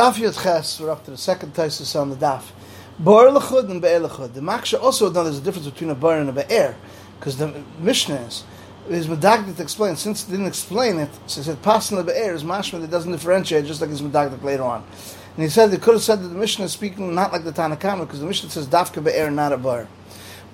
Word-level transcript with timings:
Daf 0.00 0.14
Yud 0.14 0.42
Ches, 0.42 0.80
we're 0.80 0.88
up 0.88 1.04
to 1.04 1.10
the 1.10 1.18
second 1.18 1.52
Taisus 1.52 1.94
on 1.94 2.08
the 2.08 2.16
Daf. 2.16 2.52
Bar 2.98 3.26
Lechud 3.26 3.70
and 3.70 3.82
Be'er 3.82 4.00
Lechud. 4.00 4.32
The 4.32 4.40
Maksha 4.40 4.80
also 4.80 5.10
know 5.10 5.24
there's 5.24 5.36
a 5.36 5.42
difference 5.42 5.68
between 5.68 5.90
a 5.90 5.94
Bar 5.94 6.20
and 6.20 6.30
a 6.30 6.32
Be'er, 6.32 6.74
because 7.18 7.36
the 7.36 7.62
Mishnah 7.78 8.14
is, 8.14 8.44
is 8.88 9.08
Medagdik 9.08 9.56
to 9.56 9.62
explain. 9.62 9.96
Since 9.96 10.26
it 10.26 10.30
didn't 10.30 10.46
explain 10.46 10.98
it, 11.00 11.10
so 11.26 11.42
he 11.42 11.44
said, 11.44 11.60
Pasan 11.60 11.98
the 11.98 12.04
Be'er 12.04 12.32
is 12.32 12.44
Mashma 12.44 12.80
that 12.80 12.90
doesn't 12.90 13.12
differentiate, 13.12 13.66
just 13.66 13.82
like 13.82 13.90
his 13.90 14.00
Medagdik 14.00 14.42
later 14.42 14.62
on. 14.62 14.82
And 15.36 15.42
he 15.42 15.50
said 15.50 15.70
they 15.70 15.76
could 15.76 15.92
have 15.92 16.02
said 16.02 16.22
that 16.22 16.28
the 16.28 16.34
Mishnah 16.34 16.64
is 16.64 16.72
speaking 16.72 17.14
not 17.14 17.30
like 17.30 17.44
the 17.44 17.52
Tana 17.52 17.76
Kamma, 17.76 18.06
because 18.06 18.20
the 18.20 18.26
Mishnah 18.26 18.48
says 18.48 18.66
Dafka 18.68 19.04
Be'er, 19.04 19.30
not 19.30 19.52
a 19.52 19.58
Bar. 19.58 19.86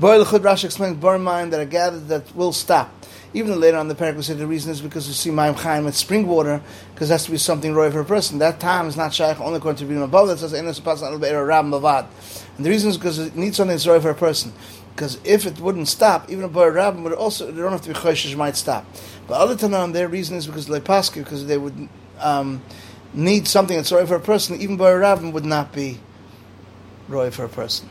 Bar 0.00 0.16
Lechud 0.16 0.40
Rashi 0.40 0.64
explains 0.64 0.96
Bar 0.96 1.18
Mayim 1.18 1.50
that 1.50 1.60
are 1.60 1.64
gathered 1.64 2.08
that 2.08 2.34
will 2.34 2.52
stop. 2.52 2.92
Even 3.32 3.60
later 3.60 3.76
on 3.76 3.86
the 3.86 3.94
parak 3.94 4.16
we 4.16 4.22
said 4.22 4.38
the 4.38 4.46
reason 4.46 4.72
is 4.72 4.80
because 4.80 5.06
you 5.06 5.12
see 5.12 5.30
Mayim 5.30 5.54
Chaim 5.54 5.84
with 5.84 5.94
spring 5.94 6.26
water, 6.26 6.60
because 6.94 7.08
that's 7.08 7.26
to 7.26 7.30
be 7.30 7.36
something 7.36 7.74
roy 7.74 7.92
for 7.92 8.00
a 8.00 8.04
person. 8.04 8.38
That 8.38 8.58
time 8.58 8.88
is 8.88 8.96
not 8.96 9.14
shaykh 9.14 9.40
only 9.40 9.58
according 9.58 9.78
to 9.78 9.84
being 9.84 10.02
above 10.02 10.28
that 10.28 10.38
says 10.38 10.52
Enos 10.52 10.80
Pasan 10.80 11.12
Al 11.12 11.18
Mavad. 11.62 12.06
And 12.56 12.66
the 12.66 12.70
reason 12.70 12.90
is 12.90 12.96
because 12.96 13.20
it 13.20 13.36
needs 13.36 13.56
something 13.56 13.74
that's 13.74 13.86
roy 13.86 14.00
for 14.00 14.10
a 14.10 14.14
person. 14.14 14.52
Because 14.94 15.18
if 15.24 15.46
it 15.46 15.58
wouldn't 15.60 15.88
stop, 15.88 16.28
even 16.30 16.44
a 16.44 16.48
bar 16.48 16.70
rabbin 16.72 17.02
would 17.04 17.12
also 17.12 17.50
they 17.50 17.60
don't 17.60 17.72
have 17.72 17.82
to 17.82 17.88
be 17.88 17.94
choishish 17.94 18.36
might 18.36 18.56
stop. 18.56 18.84
But 19.28 19.34
other 19.34 19.56
Tanam, 19.56 19.92
their 19.92 20.08
reason 20.08 20.36
is 20.36 20.46
because 20.46 20.66
lepaski, 20.66 21.22
because 21.22 21.46
they 21.46 21.58
would 21.58 21.88
um, 22.20 22.62
need 23.12 23.46
something 23.46 23.76
that's 23.76 23.92
roy 23.92 24.06
for 24.06 24.16
a 24.16 24.20
person. 24.20 24.60
Even 24.60 24.76
bar 24.76 24.98
rabbin 24.98 25.30
would 25.32 25.44
not 25.44 25.72
be 25.72 25.98
roy 27.08 27.30
for 27.30 27.44
a 27.44 27.48
person. 27.48 27.88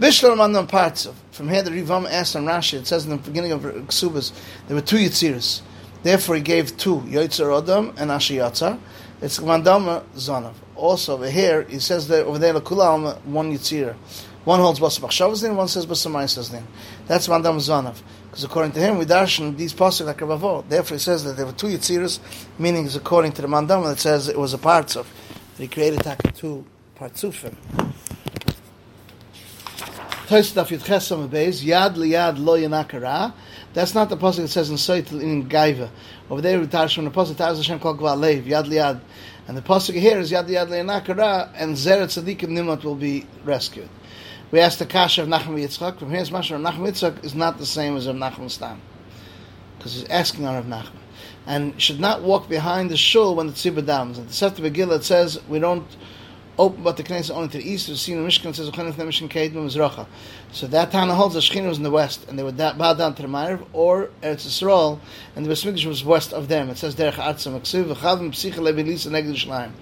Bishlam 0.00 0.68
parts 0.68 1.08
from 1.30 1.48
here 1.48 1.62
the 1.62 1.70
Rivam 1.70 2.10
asked 2.10 2.34
on 2.34 2.44
Rashi. 2.46 2.78
It 2.78 2.86
says 2.86 3.04
in 3.04 3.10
the 3.10 3.16
beginning 3.18 3.52
of 3.52 3.62
Ksubas 3.62 4.32
there 4.66 4.74
were 4.74 4.82
two 4.82 4.96
Yitziras. 4.96 5.60
Therefore 6.02 6.36
he 6.36 6.40
gave 6.40 6.76
two 6.76 7.00
Yotzer 7.00 7.56
Adam 7.56 7.90
and 7.98 8.10
Ashi 8.10 8.36
Yatzar. 8.36 8.78
It's 9.20 9.38
Mandama 9.38 10.02
Zonav. 10.14 10.54
Also 10.74 11.14
over 11.14 11.30
here 11.30 11.62
he 11.64 11.78
says 11.78 12.08
that 12.08 12.24
over 12.26 12.38
there 12.38 12.54
Lakulam 12.54 13.22
one 13.26 13.52
Yitzira. 13.52 13.94
One 14.44 14.58
holds 14.58 14.80
Basar 14.80 15.00
Bachshav's 15.00 15.42
name, 15.44 15.56
one 15.56 15.68
says 15.68 15.86
Basar 15.86 16.10
Maisa's 16.10 16.52
name. 16.52 16.66
That's 17.06 17.28
Mandam 17.28 17.56
Zonav. 17.56 18.02
Because 18.24 18.44
according 18.44 18.72
to 18.72 18.80
him, 18.80 18.96
we 18.96 19.04
darshan 19.04 19.56
these 19.58 19.74
pasuk 19.74 20.06
like 20.06 20.16
Rabavo. 20.16 20.66
Therefore, 20.66 20.96
he 20.96 20.98
says 20.98 21.22
that 21.24 21.36
there 21.36 21.44
were 21.44 21.52
two 21.52 21.66
Yitziras, 21.66 22.18
meaning 22.58 22.88
according 22.96 23.32
to 23.32 23.42
the 23.42 23.46
Mandam 23.46 23.84
that 23.84 24.00
says 24.00 24.28
it 24.28 24.38
was 24.38 24.54
a 24.54 24.58
parts 24.58 24.96
of. 24.96 25.06
He 25.58 25.68
created 25.68 26.02
two 26.34 26.64
partsufim. 26.98 27.54
That's 30.32 30.54
not 30.54 30.66
the 30.66 30.76
pasuk 34.16 34.36
that 34.36 34.48
says 34.48 34.70
in 34.70 34.76
Seitel 34.76 35.20
in 35.20 35.46
Gaiva. 35.46 35.90
Over 36.30 36.40
there 36.40 36.58
we 36.58 36.66
tarsh 36.66 36.94
from 36.94 37.04
the 37.04 37.10
pasuk 37.10 37.34
Taz 37.34 37.56
Hashem 37.56 37.78
kol 37.80 37.98
yad 37.98 38.64
liyad, 38.66 39.00
and 39.46 39.56
the 39.58 39.60
pasuk 39.60 39.92
here 39.92 40.18
is 40.18 40.32
yad 40.32 40.48
liyad 40.48 40.68
leyanakara, 40.68 41.52
and 41.54 41.76
zeret 41.76 42.06
tzadikim 42.06 42.48
nimot 42.48 42.82
will 42.82 42.94
be 42.94 43.26
rescued. 43.44 43.90
We 44.50 44.60
asked 44.60 44.78
the 44.78 44.86
kasha 44.86 45.20
of 45.20 45.28
Nachman 45.28 45.60
Yitzchak. 45.62 45.98
From 45.98 46.08
here's 46.08 46.30
Masha 46.30 46.54
Nachman 46.54 46.88
Yitzchak 46.88 47.22
is 47.22 47.34
not 47.34 47.58
the 47.58 47.66
same 47.66 47.94
as 47.98 48.06
Rav 48.06 48.16
Nachman 48.16 48.50
Stam, 48.50 48.80
because 49.76 49.92
he's 49.92 50.08
asking 50.08 50.46
on 50.46 50.70
Rav 50.70 50.92
and 51.46 51.78
should 51.80 52.00
not 52.00 52.22
walk 52.22 52.48
behind 52.48 52.90
the 52.90 52.96
shul 52.96 53.34
when 53.34 53.48
the 53.48 53.52
tzibah 53.52 53.84
dams. 53.84 54.16
And 54.16 54.30
the 54.30 54.32
Sefta 54.32 54.60
Begillah 54.60 54.96
it 54.96 55.04
says 55.04 55.38
we 55.46 55.58
don't 55.58 55.86
open 56.58 56.82
but 56.82 56.96
the 56.96 57.02
Knesset 57.02 57.30
only 57.30 57.48
to 57.48 57.58
the 57.58 57.68
east. 57.68 57.88
The 57.88 57.96
scene 57.96 58.18
in 58.18 58.26
Mishkan 58.26 58.54
says 58.54 58.70
Uchanim 58.70 58.92
Mishkan 58.92 59.28
Kedim 59.28 59.54
Mizracha. 59.54 60.06
So 60.52 60.66
that 60.68 60.90
Tana 60.90 61.14
holds 61.14 61.34
the 61.34 61.40
Shechina 61.40 61.68
was 61.68 61.78
in 61.78 61.84
the 61.84 61.90
west, 61.90 62.28
and 62.28 62.38
they 62.38 62.42
would 62.42 62.56
bow 62.56 62.94
down 62.94 63.14
to 63.14 63.22
the 63.22 63.28
Ma'ariv 63.28 63.66
or 63.72 64.10
Eretz 64.22 64.46
Yisrael, 64.46 65.00
and 65.34 65.46
the 65.46 65.50
Besmikdash 65.50 65.86
was 65.86 66.04
west 66.04 66.32
of 66.32 66.48
them. 66.48 66.68
It 66.68 66.78
says 66.78 66.94
Derech 66.94 67.14
Artzim 67.14 67.58
Aksiv 67.58 67.94
V'Chavim 67.94 68.30
Psicha 68.30 68.56
Levilisa 68.56 69.10
Neged 69.10 69.34
Shleim. 69.34 69.72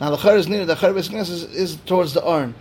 Now 0.00 0.10
the 0.10 0.16
Char 0.16 0.36
is 0.36 0.48
near 0.48 0.64
the 0.64 0.74
Besmikdash 0.74 1.30
is, 1.30 1.44
is 1.44 1.76
towards 1.86 2.14
the 2.14 2.24
Arn. 2.24 2.54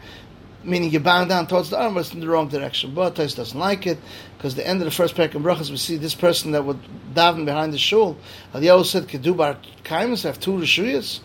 Meaning 0.63 0.91
you 0.91 0.99
bow 0.99 1.23
down 1.23 1.47
towards 1.47 1.69
the 1.69 1.79
arm, 1.79 1.93
but 1.93 2.01
it's 2.01 2.13
in 2.13 2.19
the 2.19 2.27
wrong 2.27 2.49
direction. 2.49 2.93
But 2.93 3.15
Tais 3.15 3.35
doesn't 3.35 3.57
like 3.57 3.87
it 3.87 3.99
because 4.37 4.55
the 4.55 4.67
end 4.67 4.81
of 4.81 4.85
the 4.85 4.91
first 4.91 5.15
parak 5.15 5.33
of 5.33 5.41
brachas, 5.41 5.69
we 5.69 5.77
see 5.77 5.95
this 5.95 6.13
person 6.13 6.51
that 6.51 6.65
would 6.65 6.79
daven 7.13 7.45
behind 7.45 7.71
the 7.71 7.77
shul. 7.77 8.17
Eliyahu 8.53 8.83
said, 8.83 9.07
"Kedubar 9.07 9.57
kaimus 9.85 10.23
have 10.23 10.41
two 10.41 10.51
rishuyas." 10.51 11.21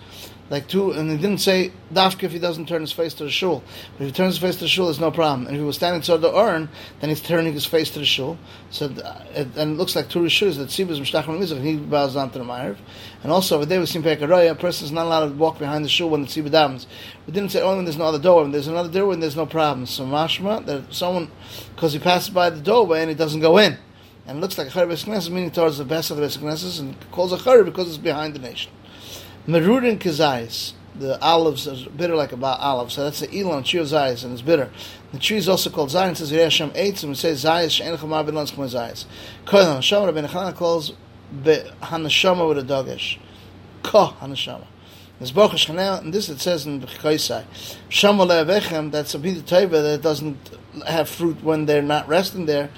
Like 0.51 0.69
two, 0.69 0.91
and 0.93 1.11
he 1.11 1.17
didn't 1.17 1.39
say 1.39 1.73
dafka 1.93 2.25
if 2.25 2.33
he 2.33 2.39
doesn't 2.39 2.69
turn 2.69 2.83
his 2.83 2.93
face 2.93 3.15
to 3.15 3.25
the 3.25 3.31
shul. 3.31 3.63
But 3.97 4.05
if 4.05 4.11
he 4.11 4.13
turns 4.13 4.35
his 4.35 4.43
face 4.43 4.57
to 4.57 4.65
the 4.65 4.69
shul, 4.69 4.87
there's 4.87 5.01
no 5.01 5.11
problem. 5.11 5.47
And 5.47 5.57
if 5.57 5.61
he 5.61 5.65
was 5.65 5.77
standing 5.77 6.03
toward 6.03 6.21
the 6.21 6.35
urn, 6.37 6.69
then 7.01 7.09
he's 7.09 7.23
turning 7.23 7.53
his 7.53 7.65
face 7.65 7.91
to 7.93 8.01
the 8.01 8.05
shul. 8.05 8.37
So 8.71 8.87
and 9.35 9.57
it 9.57 9.79
looks 9.79 9.97
like 9.97 10.09
two 10.09 10.21
rishus 10.21 10.57
that 10.57 10.69
Sibus 10.69 10.99
Mishtachim 11.01 11.39
Mizrach, 11.39 11.57
and 11.57 11.67
he 11.67 11.77
bows 11.77 12.15
down 12.15 12.31
to 12.31 12.39
the 12.39 12.45
Ma'ariv. 12.45 12.77
And 13.23 13.33
also 13.33 13.57
over 13.57 13.67
there 13.67 13.81
we 13.81 13.87
see 13.87 14.01
Pekaroya, 14.01 14.51
a 14.51 14.55
person 14.55 14.85
is 14.85 14.93
not 14.93 15.07
allowed 15.07 15.29
to 15.29 15.35
walk 15.35 15.59
behind 15.59 15.85
the 15.85 15.89
shul 15.89 16.11
when 16.11 16.23
the 16.23 16.29
Sibah 16.29 16.51
davens. 16.51 16.87
We 17.27 17.33
didn't 17.33 17.51
say 17.51 17.61
only 17.61 17.73
oh, 17.73 17.77
when 17.77 17.85
there's 17.87 17.99
no 17.99 18.05
other 18.05 18.19
door, 18.19 18.43
when 18.43 18.53
there's 18.53 18.67
another 18.67 18.91
door, 18.91 19.07
when 19.07 19.21
there's 19.21 19.37
no 19.37 19.47
problem. 19.47 19.87
So 19.87 20.05
mashma 20.05 20.67
that 20.67 20.93
someone 20.93 21.31
because 21.75 21.93
he 21.93 21.99
passes 21.99 22.31
by 22.31 22.51
the 22.51 22.61
doorway 22.61 23.01
and 23.01 23.09
he 23.09 23.15
doesn't 23.15 23.41
go 23.41 23.59
in. 23.59 23.79
And 24.27 24.39
it 24.39 24.41
looks 24.41 24.57
like 24.57 24.69
a 24.69 24.71
Chayr 24.71 24.87
Knesset, 24.87 25.31
meaning 25.31 25.51
towards 25.51 25.79
the 25.79 25.85
best 25.85 26.11
of 26.11 26.17
the 26.17 26.23
Knesset, 26.23 26.79
and 26.79 27.11
calls 27.11 27.33
a 27.33 27.37
Chayr 27.37 27.65
because 27.65 27.89
it's 27.89 27.97
behind 27.97 28.35
the 28.35 28.39
nation. 28.39 28.71
Merurin 29.47 29.99
Kazayas. 29.99 30.73
The 30.95 31.19
olives 31.23 31.67
are 31.67 31.89
bitter 31.91 32.15
like 32.15 32.33
about 32.33 32.61
olives. 32.61 32.95
So 32.95 33.05
that's 33.05 33.21
the 33.21 33.41
Elon, 33.41 33.65
tree 33.65 33.81
of 33.81 33.87
Zayas, 33.87 34.25
and 34.25 34.35
it's 34.35 34.43
bitter. 34.43 34.71
The 35.13 35.19
tree 35.19 35.39
is 35.39 35.49
also 35.49 35.71
called 35.71 35.89
Zayin. 35.89 36.13
It 36.13 36.17
says 36.17 36.31
Hashem 36.31 36.71
Eitz, 36.73 37.03
and 37.03 37.13
it 37.13 37.17
says 37.17 37.45
Zayas, 37.45 37.71
She'en 37.71 37.97
Chamar 37.97 38.27
Ben 38.27 38.35
Lons 38.35 38.53
Kmo 38.53 38.67
Zayas. 38.67 39.07
Kohen 39.47 39.67
Hanashama, 39.67 40.15
Rabbi 40.15 40.27
Nechana 40.27 40.55
calls 40.55 40.93
Hanashama 41.43 42.47
with 42.47 42.59
a 42.59 42.63
dogish. 42.63 43.19
Ko 43.83 44.15
Hanashama. 44.21 44.67
There's 45.19 45.33
Baruch 45.33 45.53
Shechanel, 45.53 46.03
and 46.03 46.13
this 46.13 46.29
it 46.29 46.41
says 46.41 46.67
in 46.67 46.81
Bechkoisai. 46.81 47.45
Shama 47.89 48.27
Le'avechem, 48.27 48.91
that's 48.91 49.15
a 49.15 49.19
bit 49.19 49.47
Taiva 49.47 49.71
that 49.71 50.03
doesn't 50.03 50.51
have 50.87 51.09
fruit 51.09 51.43
when 51.43 51.67
they're 51.67 51.81
not 51.81 52.07
resting 52.07 52.47
there. 52.47 52.71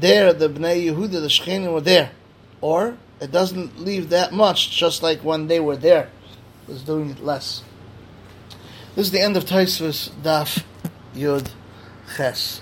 There, 0.00 0.32
the 0.32 0.48
Bnei 0.48 0.86
Yehuda, 0.86 1.10
the 1.10 1.26
Shechenim 1.26 1.72
were 1.72 1.80
there. 1.80 2.12
Or, 2.60 2.96
it 3.22 3.30
doesn't 3.30 3.78
leave 3.78 4.08
that 4.10 4.32
much, 4.32 4.76
just 4.76 5.00
like 5.00 5.20
when 5.20 5.46
they 5.46 5.60
were 5.60 5.76
there. 5.76 6.10
was 6.66 6.82
doing 6.82 7.10
it 7.10 7.22
less. 7.22 7.62
This 8.96 9.06
is 9.06 9.12
the 9.12 9.20
end 9.20 9.36
of 9.36 9.44
Taisvus 9.44 10.10
Daf 10.22 10.64
Yud 11.14 11.48
Ches. 12.16 12.60